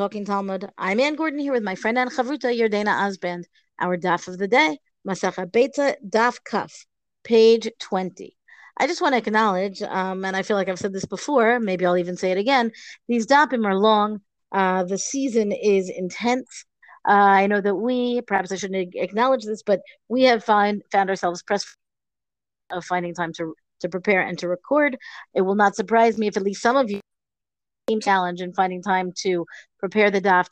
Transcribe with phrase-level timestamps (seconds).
[0.00, 0.66] Talking Talmud.
[0.78, 3.44] I'm Anne Gordon here with my friend Ann Chavruta Yardena Osband.
[3.78, 6.86] Our daf of the day, Masacha Beitza Daf Kaf,
[7.22, 8.34] page 20.
[8.78, 11.84] I just want to acknowledge, um, and I feel like I've said this before, maybe
[11.84, 12.72] I'll even say it again.
[13.08, 14.22] These dapim are long.
[14.50, 16.64] Uh, the season is intense.
[17.06, 21.10] Uh, I know that we, perhaps I shouldn't acknowledge this, but we have find, found
[21.10, 21.76] ourselves pressed
[22.70, 24.96] of finding time to to prepare and to record.
[25.34, 27.00] It will not surprise me if at least some of you
[27.98, 29.46] challenge and finding time to
[29.78, 30.46] prepare the daf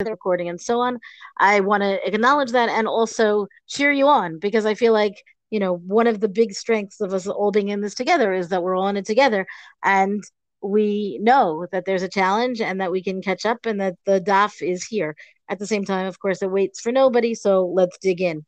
[0.00, 0.98] the recording and so on
[1.38, 5.60] i want to acknowledge that and also cheer you on because i feel like you
[5.60, 8.64] know one of the big strengths of us all being in this together is that
[8.64, 9.46] we're all in it together
[9.84, 10.24] and
[10.62, 14.20] we know that there's a challenge and that we can catch up and that the
[14.20, 15.16] daf is here.
[15.48, 18.44] At the same time of course it waits for nobody so let's dig in.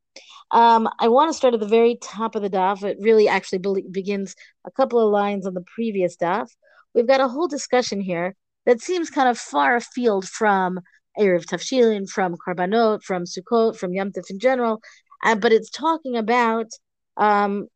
[0.50, 2.82] Um, i want to start at the very top of the daf.
[2.84, 6.48] It really actually be- begins a couple of lines on the previous daf.
[6.94, 10.80] We've got a whole discussion here that seems kind of far afield from
[11.18, 14.80] Eruv Tavshilin, from Karbanot, from Sukkot, from Yom in general.
[15.22, 16.66] Uh, but it's talking about
[17.16, 17.68] um,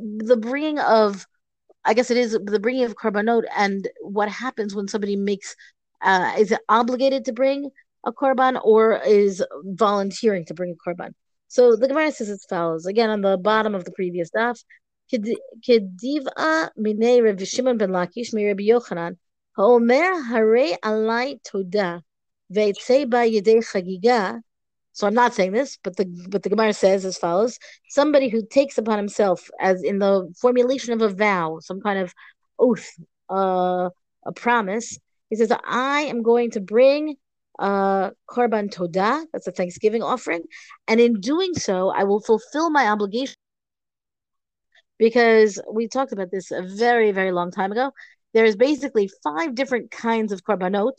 [0.00, 1.26] the bringing of,
[1.84, 5.54] I guess it is the bringing of Karbanot and what happens when somebody makes,
[6.02, 7.70] uh, is obligated to bring
[8.04, 11.14] a Korban or is volunteering to bring a Korban.
[11.48, 14.62] So the Gemara says as follows, again on the bottom of the previous daf,
[15.12, 19.16] Kediva minei Rav Shimon ben Lakish mi Rabbi Yochanan
[19.57, 21.97] האומר הרי עלי תודה,
[22.49, 24.31] ויצא בה ידי חגיגה,
[24.99, 28.45] so I'm not saying this, but the but the Gemara says as follows: somebody who
[28.45, 32.13] takes upon himself, as in the formulation of a vow, some kind of
[32.59, 32.89] oath,
[33.29, 33.89] uh,
[34.25, 34.97] a promise.
[35.29, 37.15] He says, "I am going to bring
[37.59, 39.25] uh, korban todah.
[39.31, 40.43] That's a Thanksgiving offering,
[40.87, 43.35] and in doing so, I will fulfill my obligation
[44.97, 47.91] because we talked about this a very, very long time ago.
[48.34, 50.98] there's basically five different kinds of korbanot,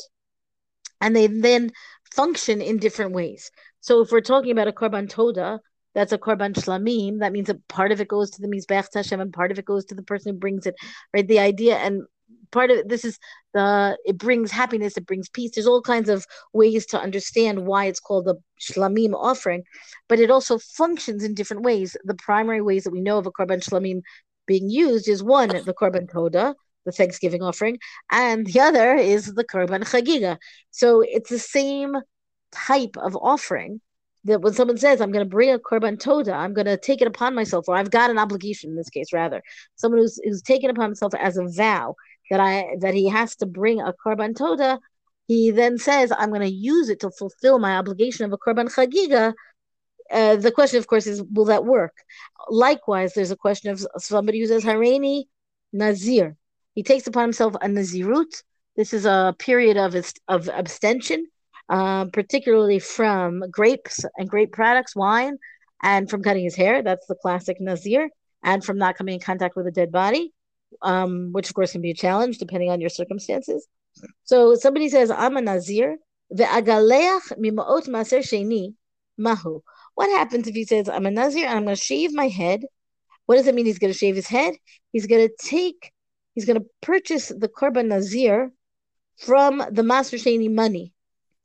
[1.02, 1.72] and they then
[2.16, 3.52] function in different ways.
[3.82, 5.60] So if we're talking about a korban toda,
[5.94, 7.20] that's a korban shlamim.
[7.20, 9.66] That means that part of it goes to the mizbech Hashem and part of it
[9.66, 10.76] goes to the person who brings it.
[11.14, 11.28] Right?
[11.28, 12.04] The idea and
[12.52, 13.18] part of it, this is
[13.54, 15.52] the it brings happiness, it brings peace.
[15.54, 19.64] There's all kinds of ways to understand why it's called the shlamim offering,
[20.10, 21.96] but it also functions in different ways.
[22.04, 24.02] The primary ways that we know of a korban shlamim
[24.48, 27.80] being used is one, the korban toda, the Thanksgiving offering,
[28.12, 30.38] and the other is the korban chagiga.
[30.72, 31.96] So it's the same
[32.52, 33.82] type of offering
[34.26, 37.02] that when someone says, I'm going to bring a korban toda, I'm going to take
[37.02, 39.42] it upon myself, or I've got an obligation in this case, rather,
[39.76, 41.96] someone who's, who's taken upon himself as a vow
[42.32, 44.80] that I that he has to bring a korban toda,
[45.28, 48.74] he then says, I'm going to use it to fulfill my obligation of a korban
[48.74, 49.34] chagiga.
[50.12, 51.94] Uh, the question, of course, is will that work?
[52.50, 55.26] Likewise, there's a question of somebody who says Hareini
[55.72, 56.36] Nazir.
[56.76, 58.44] He takes upon himself a Nazirut.
[58.76, 59.96] This is a period of
[60.28, 61.26] of abstention,
[61.70, 65.38] uh, particularly from grapes and grape products, wine,
[65.82, 66.84] and from cutting his hair.
[66.84, 68.10] That's the classic Nazir,
[68.44, 70.34] and from not coming in contact with a dead body
[70.82, 73.68] um, which of course can be a challenge depending on your circumstances.
[74.24, 75.98] So somebody says, I'm a Nazir,
[76.32, 78.74] maser sheni
[79.18, 79.62] mahu.
[79.96, 82.66] What happens if he says, I'm a Nazir and I'm going to shave my head?
[83.26, 84.56] What does it mean he's going to shave his head?
[84.92, 85.92] He's going to take,
[86.36, 88.52] he's going to purchase the Korban Nazir
[89.18, 90.94] from the Maser Sheni money.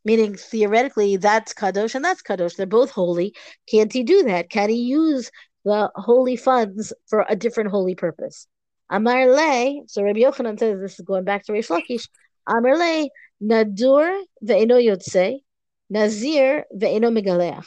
[0.05, 2.57] Meaning, theoretically, that's Kadosh and that's Kadosh.
[2.57, 3.35] They're both holy.
[3.71, 4.51] Can't he do that?
[4.51, 5.31] Can he use
[5.65, 8.47] the holy funds for a different holy purpose?
[8.91, 12.09] Amar le, so Rabbi Yochanan says this is going back to Reish Lakish.
[12.47, 13.09] Amar le,
[13.43, 15.41] nadur ve'eno yotze,
[15.91, 17.67] nazir ve'eno megaleach.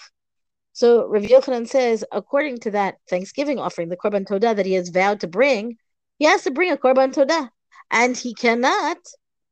[0.74, 4.90] So Rabbi Yochanan says, according to that Thanksgiving offering, the korban todah that he has
[4.90, 5.78] vowed to bring,
[6.24, 7.50] he has to bring a korban todah,
[7.92, 8.98] and he cannot.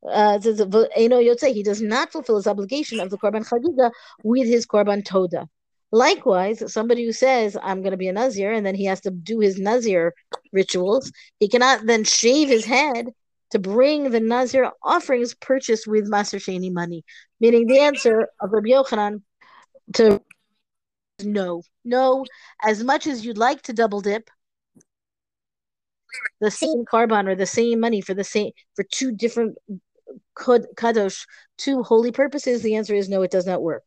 [0.09, 3.91] Uh, he does not fulfill his obligation of the korban chagiga
[4.23, 5.49] with his korban todah.
[5.91, 9.11] Likewise, somebody who says, I'm going to be a Nazir, and then he has to
[9.11, 10.13] do his Nazir
[10.53, 13.09] rituals, he cannot then shave his head
[13.49, 17.03] to bring the Nazir offerings purchased with Maser Sheni money.
[17.41, 19.23] Meaning the answer of Rabbi Yochanan
[19.95, 20.21] to
[21.21, 21.63] no.
[21.83, 22.25] No,
[22.63, 24.29] as much as you'd like to double dip,
[26.39, 29.57] the same korban or the same money for the same for two different
[30.37, 31.25] kadosh,
[31.57, 33.83] two holy purposes, the answer is no, it does not work.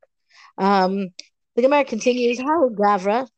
[0.59, 1.09] Um,
[1.57, 3.29] the Gemara continues, How Gavra?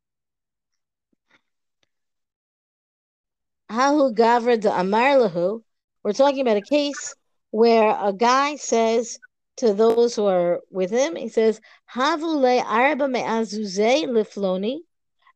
[3.69, 5.62] How Gavra de Amar lahu?
[6.03, 7.15] We're talking about a case
[7.50, 9.19] where a guy says
[9.56, 11.61] to those who are with him, he says,
[11.93, 14.79] Havule arba me'azuze lifloni,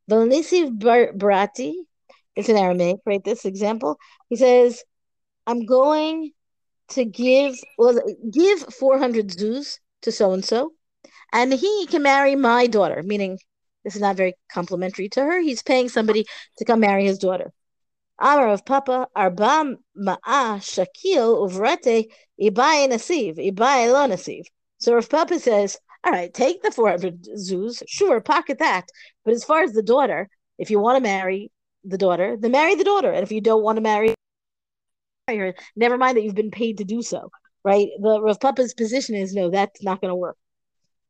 [0.09, 1.75] velnisiv brati.
[2.41, 3.23] It's in Aramaic, right?
[3.23, 3.99] This example.
[4.31, 4.83] He says,
[5.47, 6.33] I'm going
[6.89, 8.01] to give well
[8.33, 10.73] give 400 zuz to so and so,
[11.35, 13.39] and he can marry my daughter, meaning
[13.85, 15.41] this is not very complimentary to her.
[15.41, 16.25] He's paying somebody
[16.57, 17.53] to come marry his daughter.
[18.19, 22.07] Amar of Papa, Arba Ma'a Shakil Uvrete
[22.41, 24.45] Ibai Nasiv, Ibai Lo Nasiv.
[24.79, 28.89] So Rav Papa says, all right, take the 400 zuz, sure, pocket that.
[29.25, 31.51] But as far as the daughter, if you want to marry
[31.85, 33.11] the daughter, then marry the daughter.
[33.11, 34.15] And if you don't want to marry
[35.29, 37.31] her, never mind that you've been paid to do so,
[37.65, 37.89] right?
[38.01, 40.37] The Rav Papa's position is no, that's not going to work.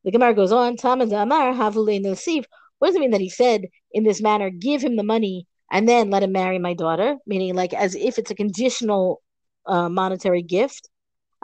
[0.05, 2.44] The Gemara goes on, Tamad Amar Havule Nasiv.
[2.78, 5.88] What does it mean that he said in this manner, give him the money and
[5.88, 7.17] then let him marry my daughter?
[7.26, 9.22] Meaning, like, as if it's a conditional
[9.67, 10.88] uh, monetary gift.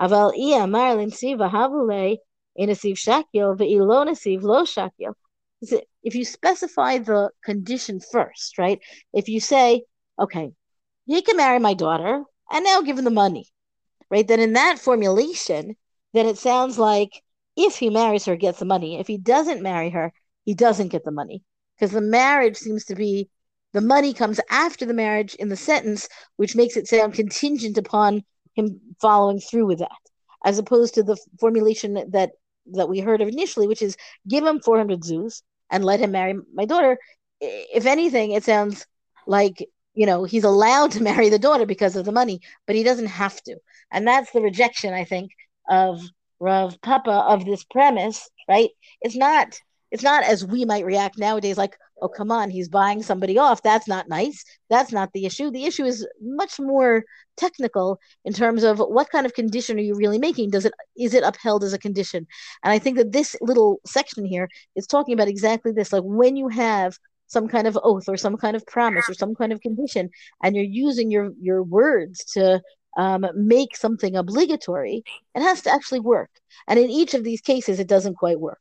[0.01, 0.33] Aval
[0.63, 2.17] Amar Havule
[2.59, 5.15] Inasiv Shakil, Ve'ilo Nasiv Lo Shakil.
[6.07, 8.79] If you specify the condition first, right?
[9.13, 9.83] If you say,
[10.17, 10.53] okay,
[11.05, 13.47] he can marry my daughter and now give him the money,
[14.09, 14.27] right?
[14.27, 15.75] Then in that formulation,
[16.13, 17.11] then it sounds like
[17.57, 19.01] if he marries her, gets the money.
[19.01, 20.13] If he doesn't marry her,
[20.45, 21.43] he doesn't get the money
[21.75, 23.29] because the marriage seems to be
[23.73, 28.23] the money comes after the marriage in the sentence, which makes it sound contingent upon
[28.55, 29.91] him following through with that,
[30.45, 32.31] as opposed to the formulation that
[32.75, 33.97] that we heard of initially, which is
[34.29, 36.99] give him 400 zuz and let him marry my daughter.
[37.41, 38.87] If anything, it sounds
[39.27, 39.65] like
[39.95, 43.07] you know he's allowed to marry the daughter because of the money, but he doesn't
[43.07, 43.57] have to,
[43.91, 45.31] and that's the rejection I think
[45.69, 46.01] of
[46.41, 48.71] Rav Papa of this premise, right?
[49.01, 49.59] It's not
[49.91, 53.63] it's not as we might react nowadays, like, oh come on, he's buying somebody off.
[53.63, 54.45] That's not nice.
[54.71, 55.51] That's not the issue.
[55.51, 57.05] The issue is much more
[57.37, 60.51] technical in terms of what kind of condition are you really making?
[60.51, 62.27] Does it is it upheld as a condition?
[62.63, 65.93] And I think that this little section here is talking about exactly this.
[65.93, 66.99] Like when you have
[67.29, 70.11] some kind of oath or some kind of promise or some kind of condition,
[70.43, 72.63] and you're using your your words to
[72.97, 75.03] um, make something obligatory,
[75.35, 76.31] it has to actually work.
[76.69, 78.59] And in each of these cases, it doesn't quite work.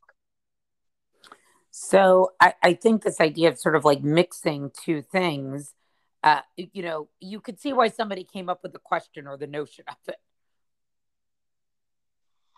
[1.78, 5.74] So I, I think this idea of sort of like mixing two things,
[6.22, 9.46] uh, you know, you could see why somebody came up with the question or the
[9.46, 10.16] notion of it.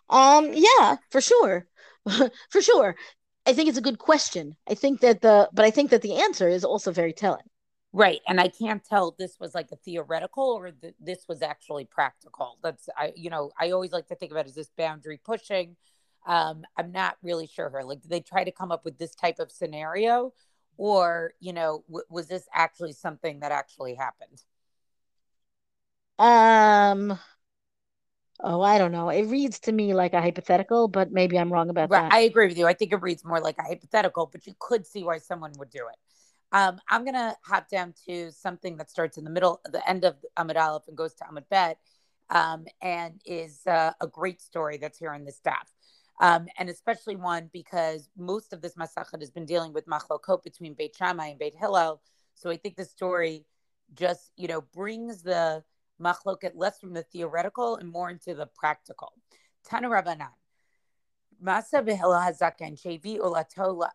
[0.09, 1.67] Um, yeah, for sure.
[2.09, 2.94] for sure.
[3.44, 4.55] I think it's a good question.
[4.69, 7.43] I think that the, but I think that the answer is also very telling.
[7.93, 8.20] Right.
[8.29, 12.56] And I can't tell this was like a theoretical or th- this was actually practical.
[12.62, 15.75] That's, I, you know, I always like to think about is this boundary pushing?
[16.29, 17.83] Um, I'm not really sure her.
[17.83, 20.35] Like, did they try to come up with this type of scenario?
[20.77, 24.45] Or, you know, w- was this actually something that actually happened?
[26.19, 27.19] Um,
[28.41, 29.09] oh, I don't know.
[29.09, 32.03] It reads to me like a hypothetical, but maybe I'm wrong about right.
[32.03, 32.13] that.
[32.13, 32.67] I agree with you.
[32.67, 35.71] I think it reads more like a hypothetical, but you could see why someone would
[35.71, 35.97] do it.
[36.53, 40.17] Um, I'm gonna hop down to something that starts in the middle, the end of
[40.39, 41.79] Amud Aleph and goes to Amud Bet,
[42.31, 45.71] um, and is uh, a great story that's here on the staff.
[46.20, 50.75] Um, and especially one because most of this masachet has been dealing with machlokot between
[50.75, 52.00] Beit Shammai and Beit Hillel.
[52.35, 53.47] So I think the story
[53.94, 55.62] just you know brings the
[56.00, 59.12] machloket less from the theoretical and more into the practical.
[59.65, 60.31] Tana Rabbanan.
[61.43, 63.87] Masa behela hazaken shevi olato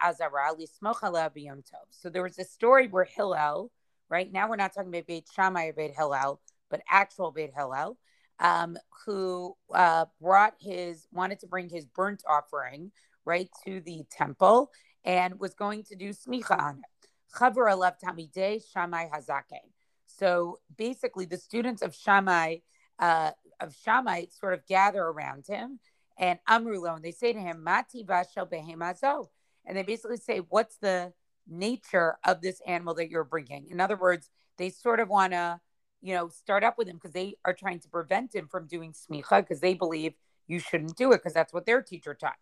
[0.00, 1.86] azara lismocha le'abiyom tov.
[1.90, 3.70] So there was a story where Hillel,
[4.08, 7.96] right now we're not talking about Beit Shammai or Beit Hillel, but actual Beit Hillel,
[8.40, 12.90] um, who uh, brought his, wanted to bring his burnt offering,
[13.24, 14.70] right, to the temple
[15.04, 17.08] and was going to do smicha on it.
[17.34, 19.70] Chavar Alev Talmidei Shammai Hazaken.
[20.06, 22.56] So basically, the students of Shammai,
[22.98, 23.30] uh,
[23.60, 25.78] of Shammai sort of gather around him
[26.18, 29.28] and Amrulo, and they say to him, Mati Vashel Behemazo.
[29.64, 31.12] And they basically say, What's the
[31.48, 33.68] nature of this animal that you're bringing?
[33.70, 34.28] In other words,
[34.58, 35.60] they sort of want to,
[36.02, 38.92] you know, start up with him because they are trying to prevent him from doing
[38.92, 40.14] smicha because they believe
[40.46, 42.36] you shouldn't do it because that's what their teacher taught.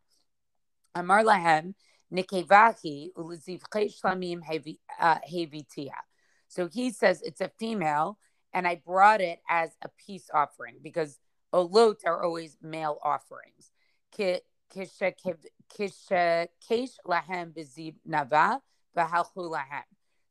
[0.94, 1.74] Amar lahem
[2.12, 4.40] nikevahi uliziv shlamim
[5.00, 5.18] uh.
[6.48, 8.18] So he says it's a female,
[8.52, 11.18] and I brought it as a peace offering because
[11.52, 13.72] olot are always male offerings.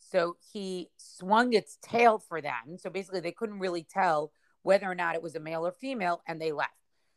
[0.10, 2.78] So he swung its tail for them.
[2.78, 4.32] So basically, they couldn't really tell
[4.64, 6.72] whether or not it was a male or female, and they left.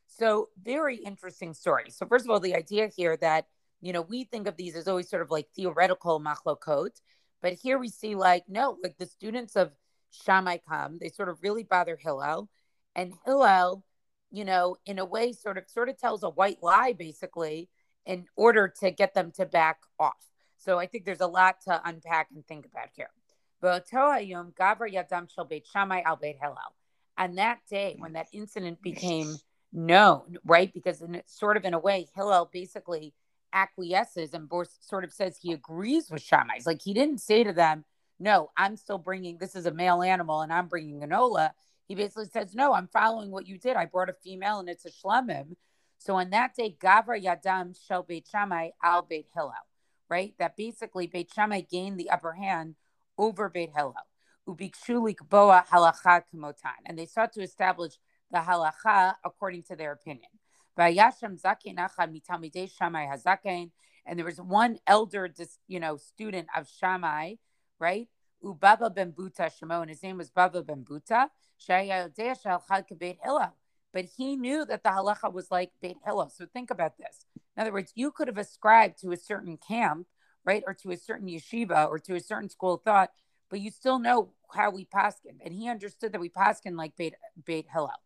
[0.07, 1.91] So very interesting story.
[1.91, 3.47] So first of all, the idea here that
[3.81, 7.01] you know we think of these as always sort of like theoretical machlokot,
[7.43, 9.73] but here we see like no, like the students of
[10.11, 12.49] Shammai come, they sort of really bother Hillel,
[12.95, 13.85] and Hillel
[14.31, 17.69] you know, in a way sort of sort of tells a white lie basically
[18.07, 20.30] in order to get them to back off.
[20.61, 23.11] So I think there's a lot to unpack and think about here.
[27.17, 29.37] And that day, when that incident became
[29.73, 30.73] known, right?
[30.73, 33.15] Because in sort of in a way, Hillel basically
[33.53, 34.51] acquiesces and
[34.81, 36.57] sort of says he agrees with Shammai.
[36.57, 37.85] It's like he didn't say to them,
[38.19, 41.55] "No, I'm still bringing this is a male animal and I'm bringing an ola."
[41.89, 43.77] He basically says, "No, I'm following what you did.
[43.77, 45.57] I brought a female and it's a shlamim."
[45.99, 49.53] So on that day, Gavra Yadan Shel Beit Shammai Al Beit Hillel,
[50.11, 50.35] right?
[50.39, 52.75] That basically Beit Shammai gained the upper hand
[53.17, 53.95] over Beit Hillel.
[54.47, 54.59] And
[56.99, 57.93] they sought to establish
[58.31, 60.31] the halacha according to their opinion.
[60.77, 60.97] And
[64.19, 65.29] there was one elder,
[65.69, 67.35] you know, student of Shammai,
[67.79, 68.09] right?
[68.43, 69.89] Ubaba ben Buta Shimon.
[69.89, 71.29] His name was Baba ben Buta.
[73.93, 76.31] But he knew that the halacha was like Beit Hillel.
[76.31, 77.27] So think about this.
[77.61, 80.07] In other words, you could have ascribed to a certain camp,
[80.47, 83.11] right, or to a certain yeshiva, or to a certain school of thought,
[83.51, 85.37] but you still know how we paskin.
[85.45, 88.01] And he understood that we paskin like Beit, Beit Hillel.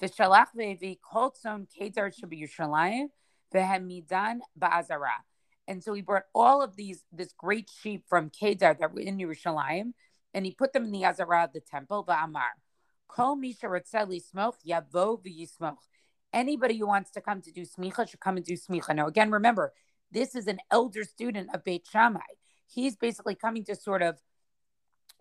[0.00, 3.06] V'shalach ve'vi kol tzon kedar Yerushalayim
[3.52, 5.24] v'hamidan ba'azara.
[5.66, 9.18] And so he brought all of these, this great sheep from Kedar that were in
[9.18, 9.92] Yerushalayim,
[10.32, 12.52] and he put them in the Azara of the temple, Va'amar.
[13.08, 15.78] Kol misha smoch yavo v'yismoch.
[16.32, 18.94] Anybody who wants to come to do smicha should come and do smicha.
[18.94, 19.72] Now, again, remember,
[20.12, 22.20] this is an elder student of Beit Shammai.
[22.66, 24.18] He's basically coming to sort of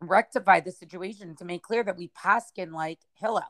[0.02, 3.44] rectify the situation to make clear that we paskin like Hillel.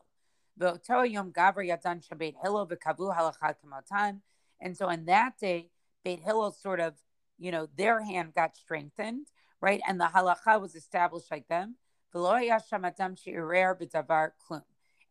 [4.61, 5.69] And so on that day,
[6.03, 6.95] Beit Hillel sort of,
[7.37, 9.27] you know, their hand got strengthened,
[9.61, 9.81] right?
[9.87, 11.75] And the halacha was established like them.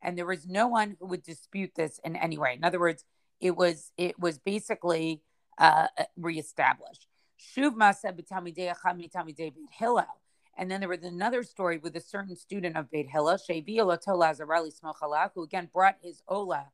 [0.02, 2.54] And there was no one who would dispute this in any way.
[2.54, 3.04] In other words,
[3.40, 5.22] it was it was basically
[5.58, 7.06] uh, reestablished.
[7.38, 10.04] Shuv Beit Hillel.
[10.56, 13.38] And then there was another story with a certain student of Beit Hillel,
[15.34, 16.66] who again brought his Ola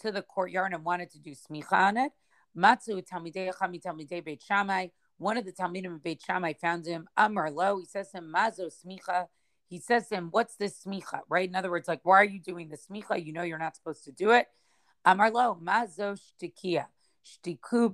[0.00, 2.12] to the courtyard and wanted to do smicha on it.
[2.54, 4.88] Matsu Talmidei Beit Shammai.
[5.16, 7.78] One of the Talmidim of Beit Shammai found him Amar Lo.
[7.78, 9.28] He says to him, Mazo smicha.
[9.72, 11.20] He says to him, What's this smicha?
[11.30, 11.48] Right?
[11.48, 13.24] In other words, like, why are you doing the smicha?
[13.24, 14.46] You know you're not supposed to do it.
[15.02, 16.84] Amar Lo, Mazo shtikia.
[17.24, 17.88] Shtiku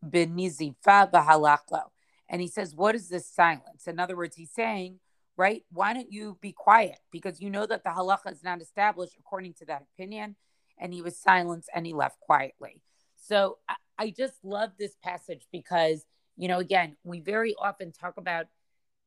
[0.00, 1.86] benizifa bahalachlo.
[2.28, 3.88] And he says, What is this silence?
[3.88, 5.00] In other words, he's saying,
[5.36, 7.00] right, why don't you be quiet?
[7.10, 10.36] Because you know that the halacha is not established according to that opinion.
[10.78, 12.80] And he was silenced and he left quietly.
[13.16, 18.18] So I, I just love this passage because, you know, again, we very often talk
[18.18, 18.46] about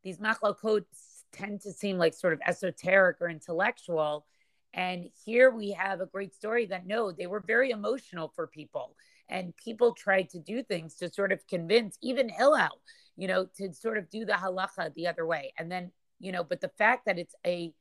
[0.03, 0.83] these machlokot
[1.33, 4.25] tend to seem like sort of esoteric or intellectual.
[4.73, 8.95] And here we have a great story that no, they were very emotional for people.
[9.29, 12.81] And people tried to do things to sort of convince even Hillel
[13.17, 15.51] you know, to sort of do the halacha the other way.
[15.57, 17.73] And then, you know, but the fact that it's a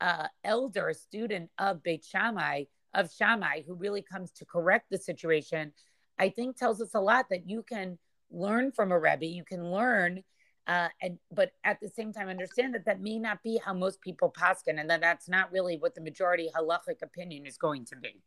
[0.00, 2.64] uh, elder, a student of Beit Shammai,
[2.94, 5.72] of Shammai, who really comes to correct the situation,
[6.18, 7.98] I think tells us a lot that you can
[8.30, 10.24] learn from a Rebbe, you can learn,
[10.68, 14.00] uh, and but at the same time understand that that may not be how most
[14.00, 17.96] people paskin, and that that's not really what the majority halachic opinion is going to
[17.96, 18.20] be.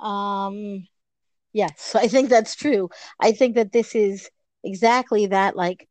[0.00, 0.88] Um,
[1.52, 2.88] yes, I think that's true.
[3.20, 4.30] I think that this is
[4.64, 5.86] exactly that like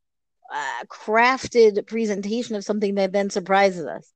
[0.52, 4.12] uh, crafted presentation of something that then surprises us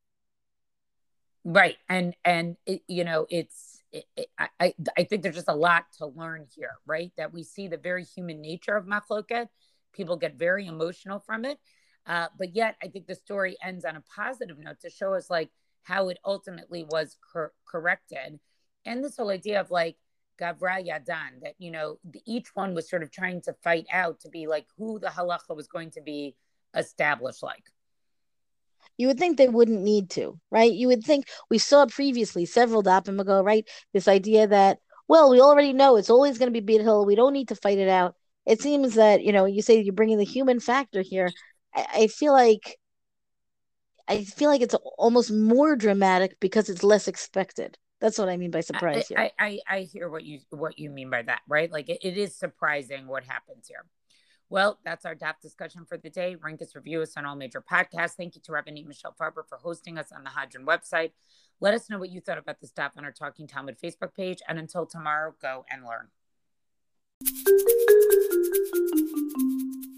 [1.43, 4.27] right and and it, you know it's it, it,
[4.59, 7.77] I, I think there's just a lot to learn here right that we see the
[7.77, 9.47] very human nature of machloket
[9.93, 11.57] people get very emotional from it
[12.07, 15.29] uh, but yet i think the story ends on a positive note to show us
[15.29, 15.49] like
[15.83, 18.39] how it ultimately was cor- corrected
[18.85, 19.97] and this whole idea of like
[20.41, 24.29] Gavra Yadan, that, you know, each one was sort of trying to fight out to
[24.29, 26.35] be like who the halacha was going to be
[26.75, 27.63] established like.
[28.97, 30.71] You would think they wouldn't need to, right?
[30.71, 33.67] You would think we saw previously several dapim ago, right?
[33.93, 37.05] This idea that, well, we already know it's always going to be Beit Hill.
[37.05, 38.15] We don't need to fight it out.
[38.45, 41.29] It seems that, you know, you say you're bringing the human factor here.
[41.75, 42.77] I, I feel like
[44.07, 47.77] I feel like it's almost more dramatic because it's less expected.
[48.01, 49.11] That's what I mean by surprise.
[49.15, 51.71] I, I, I, I, hear what you what you mean by that, right?
[51.71, 53.85] Like it, it is surprising what happens here.
[54.49, 56.35] Well, that's our daf discussion for the day.
[56.35, 58.15] Rank us, review us on all major podcasts.
[58.17, 61.11] Thank you to Rabbanit Michelle Farber for hosting us on the Hadran website.
[61.61, 64.39] Let us know what you thought about this daf on our Talking Talmud Facebook page.
[64.49, 66.09] And until tomorrow, go and learn.
[68.51, 69.90] うん。